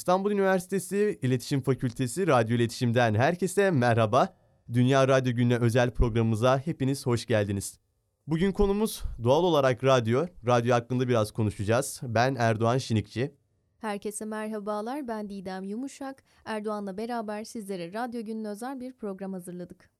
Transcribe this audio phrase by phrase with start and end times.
[0.00, 4.34] İstanbul Üniversitesi İletişim Fakültesi Radyo İletişim'den herkese merhaba.
[4.72, 7.78] Dünya Radyo Günü'ne özel programımıza hepiniz hoş geldiniz.
[8.26, 10.26] Bugün konumuz doğal olarak radyo.
[10.46, 12.00] Radyo hakkında biraz konuşacağız.
[12.02, 13.34] Ben Erdoğan Şinikçi.
[13.78, 15.08] Herkese merhabalar.
[15.08, 16.22] Ben Didem Yumuşak.
[16.44, 19.90] Erdoğan'la beraber sizlere Radyo Günü'ne özel bir program hazırladık.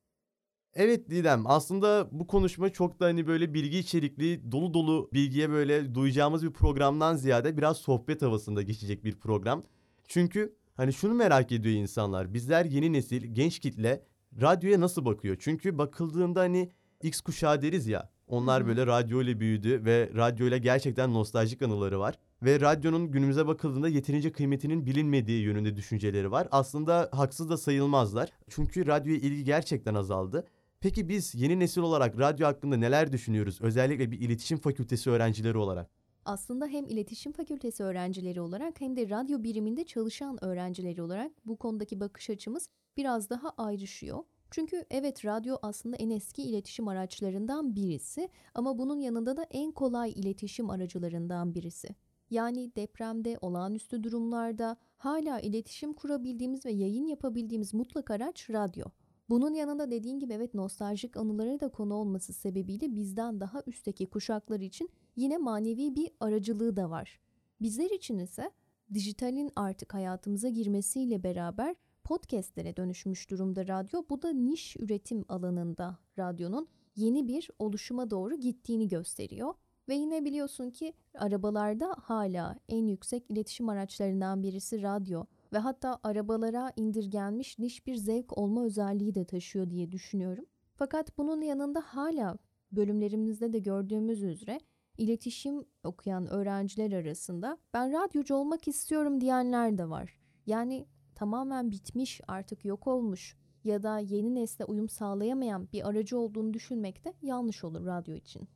[0.74, 5.94] Evet Didem aslında bu konuşma çok da hani böyle bilgi içerikli dolu dolu bilgiye böyle
[5.94, 9.64] duyacağımız bir programdan ziyade biraz sohbet havasında geçecek bir program.
[10.10, 14.04] Çünkü hani şunu merak ediyor insanlar bizler yeni nesil genç kitle
[14.40, 15.36] radyoya nasıl bakıyor?
[15.40, 16.70] Çünkü bakıldığında hani
[17.02, 22.00] X kuşağı deriz ya onlar böyle radyo ile büyüdü ve radyo ile gerçekten nostaljik anıları
[22.00, 22.14] var.
[22.42, 26.48] Ve radyonun günümüze bakıldığında yeterince kıymetinin bilinmediği yönünde düşünceleri var.
[26.50, 28.32] Aslında haksız da sayılmazlar.
[28.48, 30.46] Çünkü radyoya ilgi gerçekten azaldı.
[30.80, 33.60] Peki biz yeni nesil olarak radyo hakkında neler düşünüyoruz?
[33.60, 35.99] Özellikle bir iletişim fakültesi öğrencileri olarak.
[36.30, 42.00] Aslında hem iletişim fakültesi öğrencileri olarak hem de radyo biriminde çalışan öğrencileri olarak bu konudaki
[42.00, 44.24] bakış açımız biraz daha ayrışıyor.
[44.50, 50.10] Çünkü evet radyo aslında en eski iletişim araçlarından birisi ama bunun yanında da en kolay
[50.10, 51.88] iletişim aracılarından birisi.
[52.30, 58.86] Yani depremde, olağanüstü durumlarda hala iletişim kurabildiğimiz ve yayın yapabildiğimiz mutlak araç radyo.
[59.30, 64.60] Bunun yanında dediğin gibi evet nostaljik anıları da konu olması sebebiyle bizden daha üstteki kuşaklar
[64.60, 64.90] için
[65.20, 67.20] yine manevi bir aracılığı da var.
[67.62, 68.50] Bizler için ise
[68.94, 74.02] dijitalin artık hayatımıza girmesiyle beraber podcastlere dönüşmüş durumda radyo.
[74.10, 79.54] Bu da niş üretim alanında radyonun yeni bir oluşuma doğru gittiğini gösteriyor.
[79.88, 86.72] Ve yine biliyorsun ki arabalarda hala en yüksek iletişim araçlarından birisi radyo ve hatta arabalara
[86.76, 90.46] indirgenmiş niş bir zevk olma özelliği de taşıyor diye düşünüyorum.
[90.74, 92.38] Fakat bunun yanında hala
[92.72, 94.60] bölümlerimizde de gördüğümüz üzere
[95.00, 100.18] iletişim okuyan öğrenciler arasında ben radyocu olmak istiyorum diyenler de var.
[100.46, 106.54] Yani tamamen bitmiş, artık yok olmuş ya da yeni nesle uyum sağlayamayan bir aracı olduğunu
[106.54, 108.48] düşünmek de yanlış olur radyo için.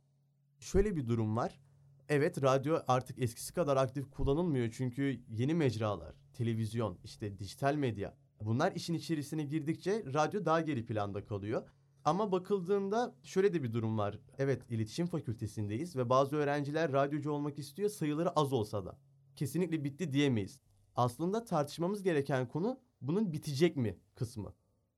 [0.59, 1.59] Şöyle bir durum var.
[2.09, 8.71] Evet radyo artık eskisi kadar aktif kullanılmıyor çünkü yeni mecralar, televizyon, işte dijital medya bunlar
[8.71, 11.63] işin içerisine girdikçe radyo daha geri planda kalıyor.
[12.05, 14.19] Ama bakıldığında şöyle de bir durum var.
[14.37, 18.97] Evet iletişim fakültesindeyiz ve bazı öğrenciler radyocu olmak istiyor sayıları az olsa da.
[19.35, 20.59] Kesinlikle bitti diyemeyiz.
[20.95, 24.53] Aslında tartışmamız gereken konu bunun bitecek mi kısmı.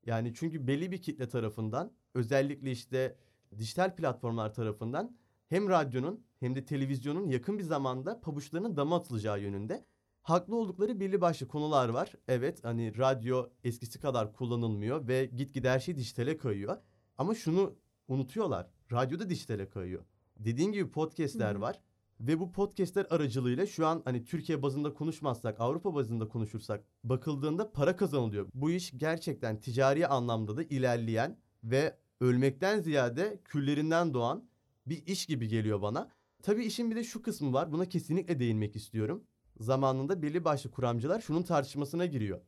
[0.06, 3.16] Yani çünkü belli bir kitle tarafından özellikle işte
[3.58, 5.16] dijital platformlar tarafından
[5.48, 9.84] hem radyonun hem de televizyonun yakın bir zamanda pabuçlarının dama atılacağı yönünde
[10.22, 12.12] haklı oldukları belli başlı konular var.
[12.28, 16.76] Evet hani radyo eskisi kadar kullanılmıyor ve gitgide her şey dijitale kayıyor.
[17.18, 17.74] Ama şunu
[18.08, 18.66] unutuyorlar.
[18.92, 20.04] Radyoda dijitale kayıyor.
[20.38, 21.60] Dediğin gibi podcastler Hı-hı.
[21.60, 21.80] var.
[22.20, 27.96] Ve bu podcastler aracılığıyla şu an hani Türkiye bazında konuşmazsak, Avrupa bazında konuşursak bakıldığında para
[27.96, 28.46] kazanılıyor.
[28.54, 34.48] Bu iş gerçekten ticari anlamda da ilerleyen ve ölmekten ziyade küllerinden doğan
[34.86, 36.10] bir iş gibi geliyor bana.
[36.42, 37.72] Tabii işin bir de şu kısmı var.
[37.72, 39.24] Buna kesinlikle değinmek istiyorum.
[39.60, 42.40] Zamanında belli başlı kuramcılar şunun tartışmasına giriyor.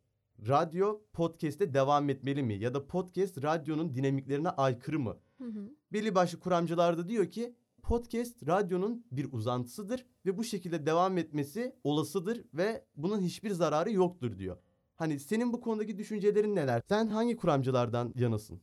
[0.48, 2.54] Radyo podcast'te devam etmeli mi?
[2.54, 5.16] Ya da podcast radyonun dinamiklerine aykırı mı?
[5.38, 5.70] Hı hı.
[5.92, 11.76] Belli başlı kuramcılar da diyor ki podcast radyonun bir uzantısıdır ve bu şekilde devam etmesi
[11.84, 14.56] olasıdır ve bunun hiçbir zararı yoktur diyor.
[14.96, 16.82] Hani senin bu konudaki düşüncelerin neler?
[16.88, 18.60] Sen hangi kuramcılardan yanasın?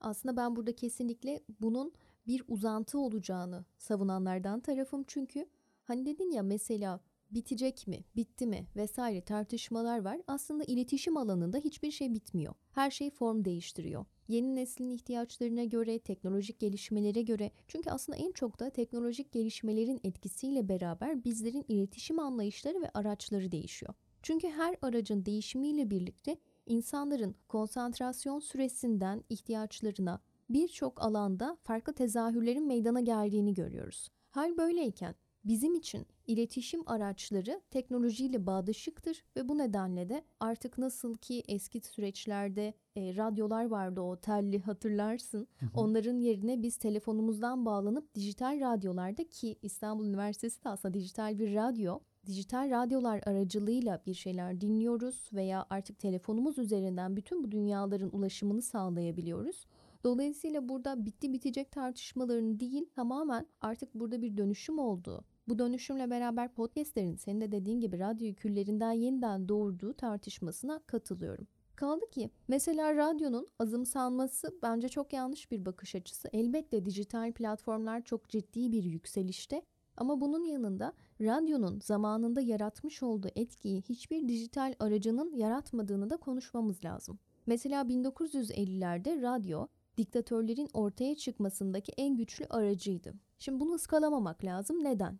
[0.00, 1.92] Aslında ben burada kesinlikle bunun
[2.26, 5.46] bir uzantı olacağını savunanlardan tarafım çünkü
[5.84, 7.00] hani dedin ya mesela
[7.34, 10.20] bitecek mi, bitti mi vesaire tartışmalar var.
[10.26, 12.54] Aslında iletişim alanında hiçbir şey bitmiyor.
[12.72, 14.04] Her şey form değiştiriyor.
[14.28, 20.68] Yeni neslin ihtiyaçlarına göre, teknolojik gelişmelere göre çünkü aslında en çok da teknolojik gelişmelerin etkisiyle
[20.68, 23.94] beraber bizlerin iletişim anlayışları ve araçları değişiyor.
[24.22, 30.20] Çünkü her aracın değişimiyle birlikte insanların konsantrasyon süresinden ihtiyaçlarına,
[30.50, 34.08] birçok alanda farklı tezahürlerin meydana geldiğini görüyoruz.
[34.30, 41.42] Hal böyleyken bizim için iletişim araçları teknolojiyle bağdaşıktır ve bu nedenle de artık nasıl ki
[41.48, 45.48] eski süreçlerde e, radyolar vardı o telli hatırlarsın.
[45.60, 45.70] Hı hı.
[45.74, 52.00] Onların yerine biz telefonumuzdan bağlanıp dijital radyolarda ki İstanbul Üniversitesi de aslında dijital bir radyo
[52.26, 59.66] dijital radyolar aracılığıyla bir şeyler dinliyoruz veya artık telefonumuz üzerinden bütün bu dünyaların ulaşımını sağlayabiliyoruz.
[60.04, 65.24] Dolayısıyla burada bitti bitecek tartışmaların değil tamamen artık burada bir dönüşüm olduğu.
[65.48, 71.46] Bu dönüşümle beraber podcastlerin senin de dediğin gibi radyo küllerinden yeniden doğurduğu tartışmasına katılıyorum.
[71.76, 76.28] Kaldı ki mesela radyonun azımsanması bence çok yanlış bir bakış açısı.
[76.32, 79.62] Elbette dijital platformlar çok ciddi bir yükselişte
[79.96, 87.18] Ama bunun yanında radyonun zamanında yaratmış olduğu etkiyi hiçbir dijital aracının yaratmadığını da konuşmamız lazım.
[87.46, 89.66] Mesela 1950'lerde radyo
[89.96, 93.14] diktatörlerin ortaya çıkmasındaki en güçlü aracıydı.
[93.38, 94.84] Şimdi bunu ıskalamamak lazım.
[94.84, 95.18] Neden?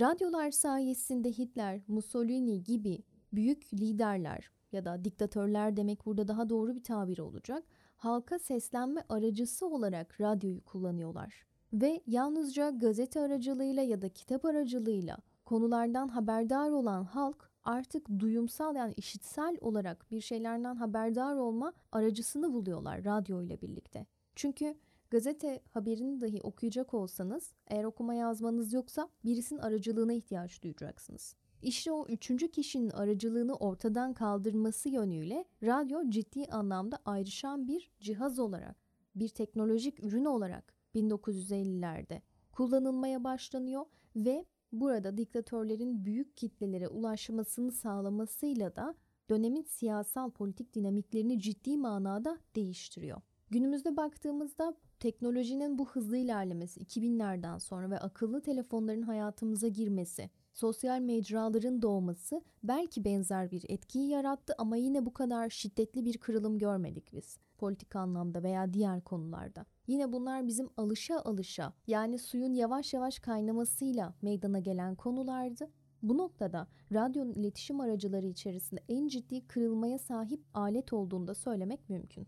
[0.00, 3.02] Radyolar sayesinde Hitler, Mussolini gibi
[3.32, 7.64] büyük liderler ya da diktatörler demek burada daha doğru bir tabir olacak.
[7.96, 11.46] Halka seslenme aracısı olarak radyoyu kullanıyorlar.
[11.72, 18.94] Ve yalnızca gazete aracılığıyla ya da kitap aracılığıyla konulardan haberdar olan halk artık duyumsal yani
[18.96, 24.06] işitsel olarak bir şeylerden haberdar olma aracısını buluyorlar radyo ile birlikte.
[24.34, 24.74] Çünkü
[25.16, 31.34] gazete haberini dahi okuyacak olsanız eğer okuma yazmanız yoksa birisinin aracılığına ihtiyaç duyacaksınız.
[31.62, 38.76] İşte o üçüncü kişinin aracılığını ortadan kaldırması yönüyle radyo ciddi anlamda ayrışan bir cihaz olarak,
[39.14, 42.20] bir teknolojik ürün olarak 1950'lerde
[42.52, 43.86] kullanılmaya başlanıyor
[44.16, 48.94] ve burada diktatörlerin büyük kitlelere ulaşmasını sağlamasıyla da
[49.30, 53.20] dönemin siyasal politik dinamiklerini ciddi manada değiştiriyor.
[53.50, 61.82] Günümüzde baktığımızda teknolojinin bu hızlı ilerlemesi 2000'lerden sonra ve akıllı telefonların hayatımıza girmesi, sosyal mecraların
[61.82, 67.38] doğması belki benzer bir etkiyi yarattı ama yine bu kadar şiddetli bir kırılım görmedik biz
[67.58, 69.66] politik anlamda veya diğer konularda.
[69.86, 75.70] Yine bunlar bizim alışa alışa yani suyun yavaş yavaş kaynamasıyla meydana gelen konulardı.
[76.02, 82.26] Bu noktada radyonun iletişim aracıları içerisinde en ciddi kırılmaya sahip alet olduğunu da söylemek mümkün.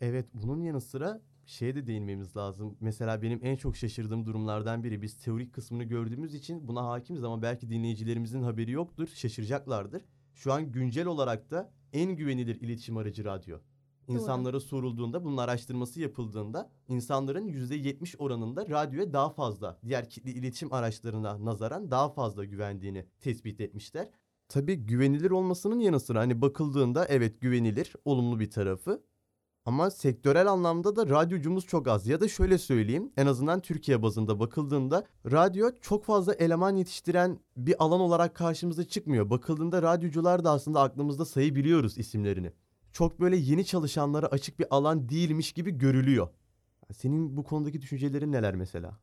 [0.00, 2.76] Evet bunun yanı sıra şeye de değinmemiz lazım.
[2.80, 7.42] Mesela benim en çok şaşırdığım durumlardan biri biz teorik kısmını gördüğümüz için buna hakimiz ama
[7.42, 10.02] belki dinleyicilerimizin haberi yoktur, şaşıracaklardır.
[10.34, 13.58] Şu an güncel olarak da en güvenilir iletişim aracı radyo.
[14.08, 21.44] İnsanlara sorulduğunda bunun araştırması yapıldığında insanların %70 oranında radyoya daha fazla diğer kitle iletişim araçlarına
[21.44, 24.08] nazaran daha fazla güvendiğini tespit etmişler.
[24.48, 29.02] Tabii güvenilir olmasının yanı sıra hani bakıldığında evet güvenilir, olumlu bir tarafı.
[29.66, 32.06] Ama sektörel anlamda da radyocumuz çok az.
[32.06, 37.84] Ya da şöyle söyleyeyim en azından Türkiye bazında bakıldığında radyo çok fazla eleman yetiştiren bir
[37.84, 39.30] alan olarak karşımıza çıkmıyor.
[39.30, 42.52] Bakıldığında radyocular da aslında aklımızda sayabiliyoruz isimlerini.
[42.92, 46.28] Çok böyle yeni çalışanlara açık bir alan değilmiş gibi görülüyor.
[46.92, 48.98] Senin bu konudaki düşüncelerin neler mesela?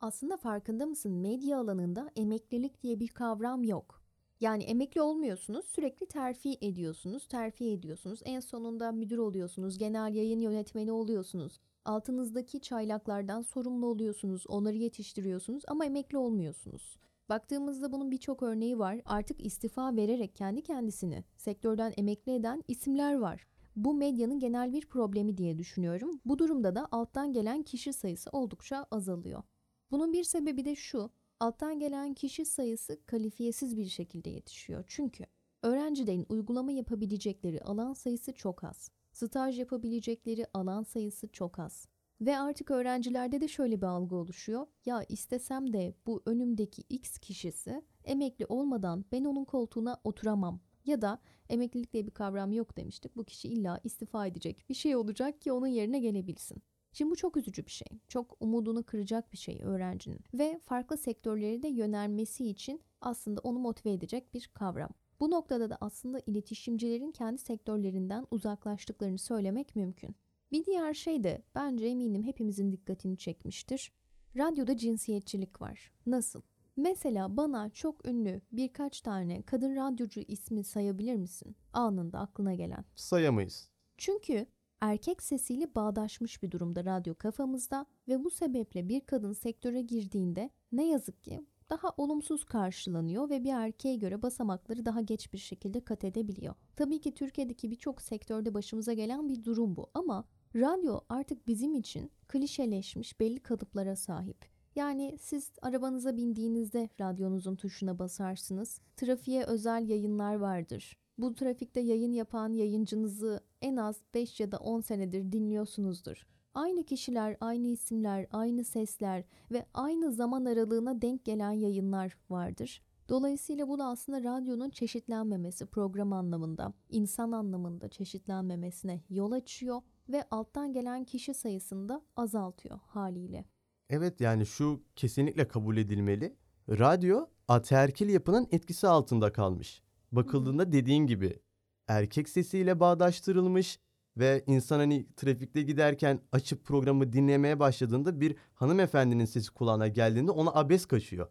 [0.00, 1.12] Aslında farkında mısın?
[1.12, 4.01] Medya alanında emeklilik diye bir kavram yok.
[4.42, 8.20] Yani emekli olmuyorsunuz, sürekli terfi ediyorsunuz, terfi ediyorsunuz.
[8.24, 11.60] En sonunda müdür oluyorsunuz, genel yayın yönetmeni oluyorsunuz.
[11.84, 16.96] Altınızdaki çaylaklardan sorumlu oluyorsunuz, onları yetiştiriyorsunuz ama emekli olmuyorsunuz.
[17.28, 19.00] Baktığımızda bunun birçok örneği var.
[19.04, 23.46] Artık istifa vererek kendi kendisini sektörden emekli eden isimler var.
[23.76, 26.20] Bu medyanın genel bir problemi diye düşünüyorum.
[26.24, 29.42] Bu durumda da alttan gelen kişi sayısı oldukça azalıyor.
[29.90, 31.10] Bunun bir sebebi de şu
[31.42, 34.84] alttan gelen kişi sayısı kalifiyesiz bir şekilde yetişiyor.
[34.88, 35.24] Çünkü
[35.62, 38.90] öğrencilerin uygulama yapabilecekleri alan sayısı çok az.
[39.12, 41.88] Staj yapabilecekleri alan sayısı çok az.
[42.20, 44.66] Ve artık öğrencilerde de şöyle bir algı oluşuyor.
[44.86, 50.60] Ya istesem de bu önümdeki X kişisi emekli olmadan ben onun koltuğuna oturamam.
[50.84, 51.18] Ya da
[51.48, 53.16] emeklilik diye bir kavram yok demiştik.
[53.16, 54.64] Bu kişi illa istifa edecek.
[54.68, 56.62] Bir şey olacak ki onun yerine gelebilsin.
[56.92, 57.88] Şimdi bu çok üzücü bir şey.
[58.08, 60.20] Çok umudunu kıracak bir şey öğrencinin.
[60.34, 64.90] Ve farklı sektörlere de yönelmesi için aslında onu motive edecek bir kavram.
[65.20, 70.16] Bu noktada da aslında iletişimcilerin kendi sektörlerinden uzaklaştıklarını söylemek mümkün.
[70.52, 73.92] Bir diğer şey de bence eminim hepimizin dikkatini çekmiştir.
[74.36, 75.92] Radyoda cinsiyetçilik var.
[76.06, 76.42] Nasıl?
[76.76, 81.56] Mesela bana çok ünlü birkaç tane kadın radyocu ismi sayabilir misin?
[81.72, 82.84] Anında aklına gelen.
[82.94, 83.68] Sayamayız.
[83.96, 84.46] Çünkü
[84.82, 90.88] erkek sesiyle bağdaşmış bir durumda radyo kafamızda ve bu sebeple bir kadın sektöre girdiğinde ne
[90.88, 96.04] yazık ki daha olumsuz karşılanıyor ve bir erkeğe göre basamakları daha geç bir şekilde kat
[96.04, 96.54] edebiliyor.
[96.76, 100.24] Tabii ki Türkiye'deki birçok sektörde başımıza gelen bir durum bu ama
[100.56, 104.46] radyo artık bizim için klişeleşmiş belli kalıplara sahip.
[104.76, 108.80] Yani siz arabanıza bindiğinizde radyonuzun tuşuna basarsınız.
[108.96, 110.96] Trafiğe özel yayınlar vardır.
[111.18, 116.26] Bu trafikte yayın yapan yayıncınızı en az 5 ya da 10 senedir dinliyorsunuzdur.
[116.54, 122.82] Aynı kişiler, aynı isimler, aynı sesler ve aynı zaman aralığına denk gelen yayınlar vardır.
[123.08, 130.72] Dolayısıyla bu da aslında radyonun çeşitlenmemesi program anlamında, insan anlamında çeşitlenmemesine yol açıyor ve alttan
[130.72, 133.44] gelen kişi sayısını da azaltıyor haliyle.
[133.90, 136.36] Evet yani şu kesinlikle kabul edilmeli.
[136.68, 139.82] Radyo ataerkil yapının etkisi altında kalmış.
[140.12, 141.40] Bakıldığında dediğin gibi
[141.88, 143.78] erkek sesiyle bağdaştırılmış
[144.16, 150.50] ve insan hani trafikte giderken açıp programı dinlemeye başladığında bir hanımefendinin sesi kulağına geldiğinde ona
[150.50, 151.28] abes kaçıyor.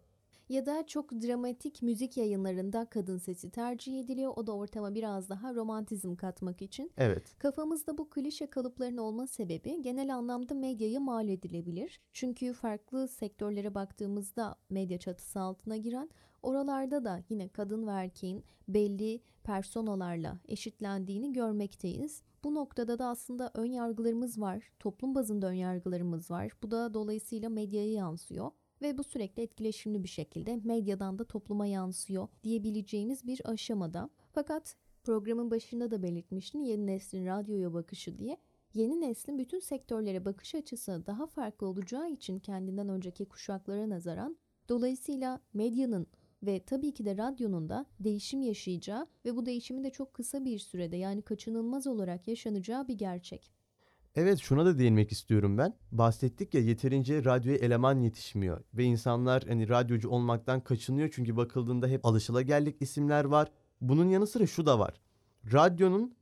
[0.48, 4.32] Ya da çok dramatik müzik yayınlarında kadın sesi tercih ediliyor.
[4.36, 6.92] O da ortama biraz daha romantizm katmak için.
[6.96, 7.38] Evet.
[7.38, 12.00] Kafamızda bu klişe kalıpların olma sebebi genel anlamda medyayı mal edilebilir.
[12.12, 16.10] Çünkü farklı sektörlere baktığımızda medya çatısı altına giren
[16.42, 22.22] oralarda da yine kadın ve erkeğin belli personalarla eşitlendiğini görmekteyiz.
[22.44, 24.72] Bu noktada da aslında ön yargılarımız var.
[24.80, 26.52] Toplum bazında ön yargılarımız var.
[26.62, 28.50] Bu da dolayısıyla medyaya yansıyor
[28.82, 34.10] ve bu sürekli etkileşimli bir şekilde medyadan da topluma yansıyor diyebileceğimiz bir aşamada.
[34.32, 38.36] Fakat programın başında da belirtmiştin yeni neslin radyoya bakışı diye.
[38.74, 44.36] Yeni neslin bütün sektörlere bakış açısı daha farklı olacağı için kendinden önceki kuşaklara nazaran
[44.68, 46.06] dolayısıyla medyanın
[46.42, 50.58] ve tabii ki de radyonun da değişim yaşayacağı ve bu değişimin de çok kısa bir
[50.58, 53.52] sürede yani kaçınılmaz olarak yaşanacağı bir gerçek.
[54.14, 55.74] Evet şuna da değinmek istiyorum ben.
[55.92, 62.06] Bahsettik ya yeterince radyoya eleman yetişmiyor ve insanlar hani radyocu olmaktan kaçınıyor çünkü bakıldığında hep
[62.06, 63.50] alışılageldik isimler var.
[63.80, 64.94] Bunun yanı sıra şu da var.
[65.52, 66.14] Radyonun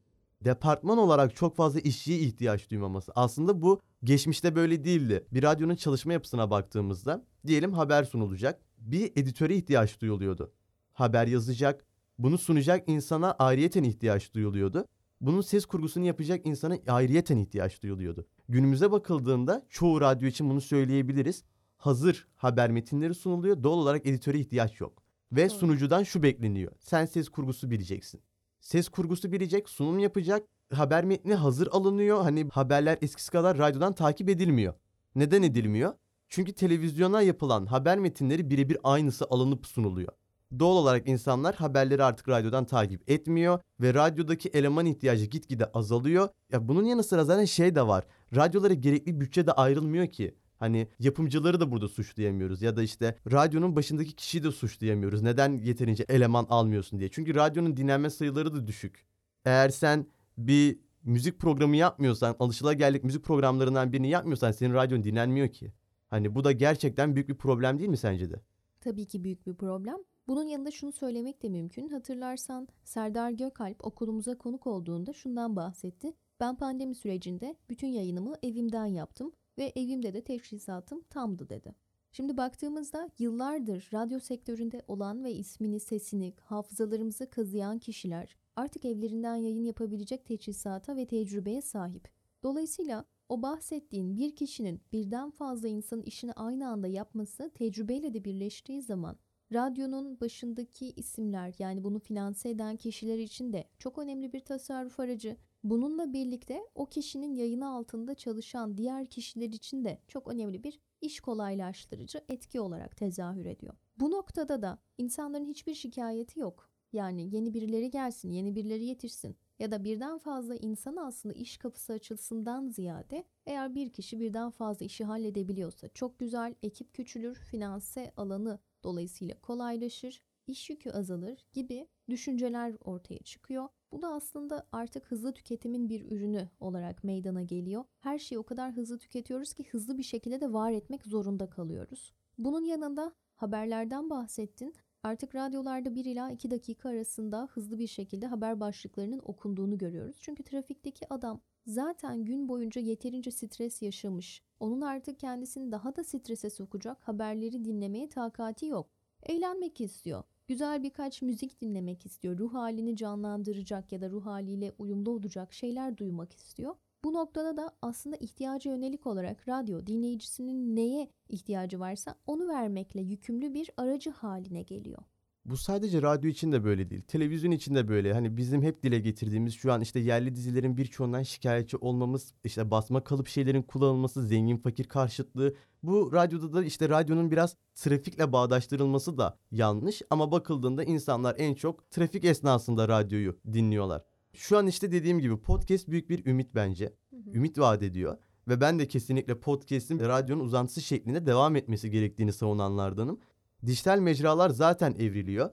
[0.45, 3.13] departman olarak çok fazla işçiye ihtiyaç duymaması.
[3.15, 5.27] Aslında bu geçmişte böyle değildi.
[5.33, 8.61] Bir radyonun çalışma yapısına baktığımızda diyelim haber sunulacak.
[8.81, 10.53] Bir editöre ihtiyaç duyuluyordu.
[10.93, 11.85] Haber yazacak,
[12.19, 14.87] bunu sunacak insana ayrıyeten ihtiyaç duyuluyordu
[15.21, 18.27] bunun ses kurgusunu yapacak insana ayrıyeten ihtiyaç duyuluyordu.
[18.49, 21.45] Günümüze bakıldığında çoğu radyo için bunu söyleyebiliriz.
[21.77, 23.63] Hazır haber metinleri sunuluyor.
[23.63, 25.03] Doğal olarak editöre ihtiyaç yok.
[25.33, 25.59] Ve Doğru.
[25.59, 26.73] sunucudan şu bekleniyor.
[26.81, 28.21] Sen ses kurgusu bileceksin.
[28.61, 30.43] Ses kurgusu bilecek, sunum yapacak.
[30.73, 32.23] Haber metni hazır alınıyor.
[32.23, 34.75] Hani haberler eskisi kadar radyodan takip edilmiyor.
[35.15, 35.95] Neden edilmiyor?
[36.31, 40.13] Çünkü televizyona yapılan haber metinleri birebir aynısı alınıp sunuluyor.
[40.59, 46.29] Doğal olarak insanlar haberleri artık radyodan takip etmiyor ve radyodaki eleman ihtiyacı gitgide azalıyor.
[46.53, 48.05] Ya bunun yanı sıra zaten şey de var.
[48.37, 50.35] Radyolara gerekli bütçe de ayrılmıyor ki.
[50.59, 55.23] Hani yapımcıları da burada suçlayamıyoruz ya da işte radyonun başındaki kişiyi de suçlayamıyoruz.
[55.23, 57.11] Neden yeterince eleman almıyorsun diye.
[57.11, 59.05] Çünkü radyonun dinlenme sayıları da düşük.
[59.45, 60.07] Eğer sen
[60.39, 65.73] bir müzik programı yapmıyorsan, alışılageldik müzik programlarından birini yapmıyorsan senin radyon dinlenmiyor ki.
[66.11, 68.41] Hani bu da gerçekten büyük bir problem değil mi sence de?
[68.81, 69.97] Tabii ki büyük bir problem.
[70.29, 71.89] Bunun yanında şunu söylemek de mümkün.
[71.89, 76.13] Hatırlarsan Serdar Gökalp okulumuza konuk olduğunda şundan bahsetti.
[76.41, 81.75] Ben pandemi sürecinde bütün yayınımı evimden yaptım ve evimde de teşhisatım tamdı dedi.
[82.13, 89.65] Şimdi baktığımızda yıllardır radyo sektöründe olan ve ismini, sesini, hafızalarımızı kazıyan kişiler artık evlerinden yayın
[89.65, 92.09] yapabilecek teçhizata ve tecrübeye sahip.
[92.43, 98.83] Dolayısıyla o bahsettiğin bir kişinin birden fazla insanın işini aynı anda yapması tecrübeyle de birleştiği
[98.83, 99.17] zaman
[99.53, 105.37] Radyonun başındaki isimler yani bunu finanse eden kişiler için de çok önemli bir tasarruf aracı.
[105.65, 111.21] Bununla birlikte o kişinin yayını altında çalışan diğer kişiler için de çok önemli bir iş
[111.21, 113.75] kolaylaştırıcı etki olarak tezahür ediyor.
[114.01, 116.71] Bu noktada da insanların hiçbir şikayeti yok.
[116.93, 121.93] Yani yeni birileri gelsin, yeni birileri yetişsin ya da birden fazla insan aslında iş kapısı
[121.93, 128.59] açılsından ziyade eğer bir kişi birden fazla işi halledebiliyorsa çok güzel, ekip küçülür, finanse alanı
[128.85, 133.69] dolayısıyla kolaylaşır, iş yükü azalır gibi düşünceler ortaya çıkıyor.
[133.93, 137.85] Bu da aslında artık hızlı tüketimin bir ürünü olarak meydana geliyor.
[137.99, 142.15] Her şeyi o kadar hızlı tüketiyoruz ki hızlı bir şekilde de var etmek zorunda kalıyoruz.
[142.39, 144.75] Bunun yanında haberlerden bahsettin.
[145.03, 150.17] Artık radyolarda 1 ila 2 dakika arasında hızlı bir şekilde haber başlıklarının okunduğunu görüyoruz.
[150.21, 154.43] Çünkü trafikteki adam zaten gün boyunca yeterince stres yaşamış.
[154.61, 158.91] Onun artık kendisini daha da strese sokacak haberleri dinlemeye takati yok.
[159.23, 160.23] Eğlenmek istiyor.
[160.49, 162.39] Güzel birkaç müzik dinlemek istiyor.
[162.39, 166.75] Ruh halini canlandıracak ya da ruh haliyle uyumlu olacak şeyler duymak istiyor.
[167.05, 173.55] Bu noktada da aslında ihtiyacı yönelik olarak radyo dinleyicisinin neye ihtiyacı varsa onu vermekle yükümlü
[173.55, 175.03] bir aracı haline geliyor.
[175.45, 177.03] Bu sadece radyo için de böyle değil.
[177.03, 178.13] Televizyon için de böyle.
[178.13, 183.05] Hani bizim hep dile getirdiğimiz şu an işte yerli dizilerin birçoğundan şikayetçi olmamız, işte basma
[183.05, 185.55] kalıp şeylerin kullanılması, zengin fakir karşıtlığı.
[185.83, 191.91] Bu radyoda da işte radyonun biraz trafikle bağdaştırılması da yanlış ama bakıldığında insanlar en çok
[191.91, 194.03] trafik esnasında radyoyu dinliyorlar.
[194.33, 196.93] Şu an işte dediğim gibi podcast büyük bir ümit bence.
[197.35, 198.19] Ümit vaat ediyor.
[198.49, 203.21] Ve ben de kesinlikle podcast'in radyonun uzantısı şeklinde devam etmesi gerektiğini savunanlardanım.
[203.67, 205.51] Dijital mecralar zaten evriliyor.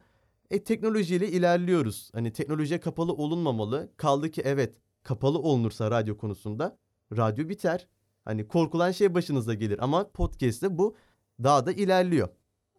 [0.52, 2.10] E teknolojiyle ilerliyoruz.
[2.14, 3.92] Hani teknolojiye kapalı olunmamalı.
[3.98, 6.78] Kaldı ki evet kapalı olunursa radyo konusunda
[7.18, 7.88] radyo biter.
[8.26, 10.96] Hani korkulan şey başınıza gelir ama podcast'te bu
[11.44, 12.30] daha da ilerliyor.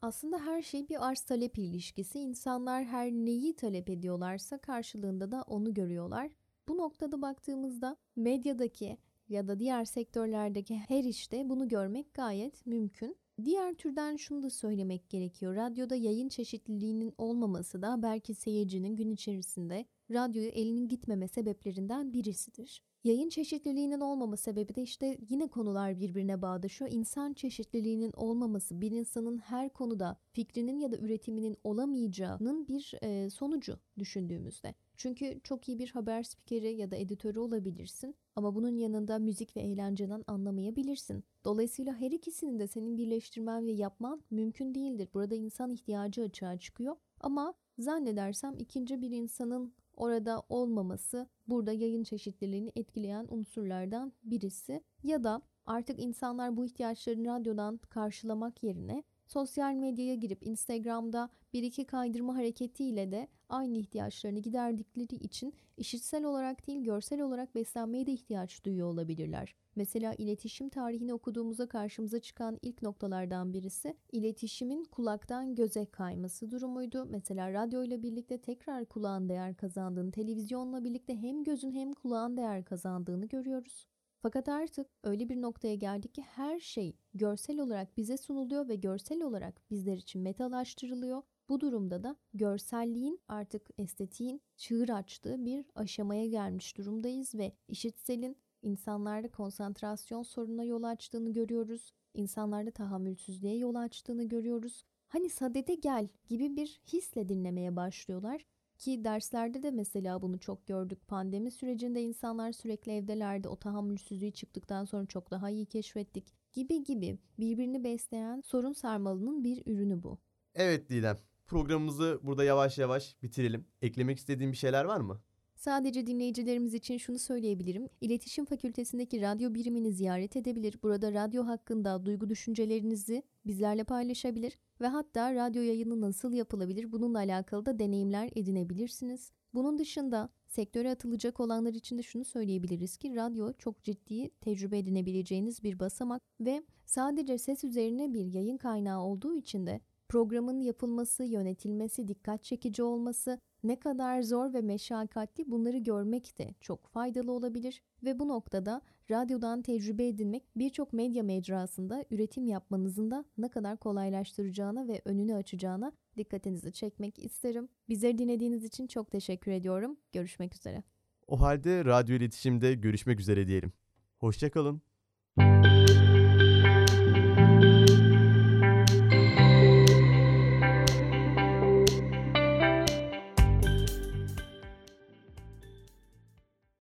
[0.02, 2.21] Aslında her şey bir arz talep ilişkisi.
[2.21, 6.31] İnsanlar her neyi talep ediyorlarsa karşılığında da onu görüyorlar.
[6.69, 13.17] Bu noktada baktığımızda medyadaki ya da diğer sektörlerdeki her işte bunu görmek gayet mümkün.
[13.45, 15.57] Diğer türden şunu da söylemek gerekiyor.
[15.57, 22.83] Radyoda yayın çeşitliliğinin olmaması da belki seyircinin gün içerisinde radyoya elinin gitmeme sebeplerinden birisidir.
[23.04, 26.90] Yayın çeşitliliğinin olmama sebebi de işte yine konular birbirine bağdaşıyor.
[26.90, 32.95] İnsan çeşitliliğinin olmaması, bir insanın her konuda fikrinin ya da üretiminin olamayacağının bir
[33.30, 34.75] sonucu düşündüğümüzde.
[34.99, 39.61] Çünkü çok iyi bir haber spikeri ya da editörü olabilirsin ama bunun yanında müzik ve
[39.61, 41.25] eğlenceden anlamayabilirsin.
[41.45, 45.09] Dolayısıyla her ikisini de senin birleştirmen ve yapman mümkün değildir.
[45.14, 52.73] Burada insan ihtiyacı açığa çıkıyor ama zannedersem ikinci bir insanın orada olmaması burada yayın çeşitliliğini
[52.76, 60.47] etkileyen unsurlardan birisi ya da artık insanlar bu ihtiyaçlarını radyodan karşılamak yerine sosyal medyaya girip
[60.47, 67.55] Instagram'da bir iki kaydırma hareketiyle de aynı ihtiyaçlarını giderdikleri için işitsel olarak değil görsel olarak
[67.55, 69.55] beslenmeye de ihtiyaç duyuyor olabilirler.
[69.76, 77.07] Mesela iletişim tarihini okuduğumuzda karşımıza çıkan ilk noktalardan birisi iletişimin kulaktan göze kayması durumuydu.
[77.11, 82.64] Mesela radyo ile birlikte tekrar kulağın değer kazandığını, televizyonla birlikte hem gözün hem kulağın değer
[82.64, 83.87] kazandığını görüyoruz.
[84.23, 89.23] Fakat artık öyle bir noktaya geldik ki her şey görsel olarak bize sunuluyor ve görsel
[89.23, 91.23] olarak bizler için metalaştırılıyor.
[91.49, 99.28] Bu durumda da görselliğin artık estetiğin çığır açtığı bir aşamaya gelmiş durumdayız ve işitselin insanlarda
[99.28, 101.93] konsantrasyon sorununa yol açtığını görüyoruz.
[102.14, 104.85] İnsanlarda tahammülsüzlüğe yol açtığını görüyoruz.
[105.09, 108.47] Hani sadede gel gibi bir hisle dinlemeye başlıyorlar.
[108.78, 111.09] Ki derslerde de mesela bunu çok gördük.
[111.09, 113.49] Pandemi sürecinde insanlar sürekli evdelerdi.
[113.49, 116.35] O tahammülsüzlüğü çıktıktan sonra çok daha iyi keşfettik.
[116.52, 120.19] Gibi gibi birbirini besleyen sorun sarmalının bir ürünü bu.
[120.55, 121.17] Evet Didem.
[121.49, 123.67] Programımızı burada yavaş yavaş bitirelim.
[123.83, 125.21] Eklemek istediğin bir şeyler var mı?
[125.55, 127.88] Sadece dinleyicilerimiz için şunu söyleyebilirim.
[128.00, 130.78] İletişim Fakültesindeki radyo birimini ziyaret edebilir.
[130.83, 137.66] Burada radyo hakkında duygu düşüncelerinizi bizlerle paylaşabilir ve hatta radyo yayını nasıl yapılabilir bununla alakalı
[137.66, 139.33] da deneyimler edinebilirsiniz.
[139.55, 145.62] Bunun dışında sektöre atılacak olanlar için de şunu söyleyebiliriz ki radyo çok ciddi tecrübe edinebileceğiniz
[145.62, 152.09] bir basamak ve sadece ses üzerine bir yayın kaynağı olduğu için de programın yapılması, yönetilmesi,
[152.09, 158.18] dikkat çekici olması ne kadar zor ve meşakkatli bunları görmek de çok faydalı olabilir ve
[158.18, 165.03] bu noktada radyodan tecrübe edinmek birçok medya mecrasında üretim yapmanızın da ne kadar kolaylaştıracağına ve
[165.05, 167.68] önünü açacağına dikkatinizi çekmek isterim.
[167.88, 169.97] Bizleri dinlediğiniz için çok teşekkür ediyorum.
[170.12, 170.83] Görüşmek üzere.
[171.27, 173.73] O halde radyo iletişimde görüşmek üzere diyelim.
[174.18, 174.88] Hoşçakalın.